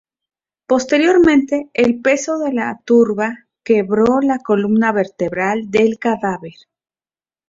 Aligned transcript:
Posteriormente, 0.65 1.69
el 1.75 2.01
peso 2.01 2.39
de 2.39 2.51
la 2.53 2.81
turba 2.85 3.45
quebró 3.63 4.19
la 4.21 4.39
columna 4.39 4.91
vertebral 4.91 5.69
del 5.69 5.99
cadáver. 5.99 6.55